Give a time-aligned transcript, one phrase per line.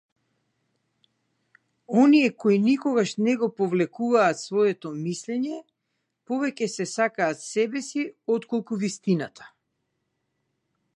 [1.99, 5.61] Оние кои никогаш не го повлекуваат своето мислење,
[6.31, 9.51] повеќе се сакаат себеси отколку вистината.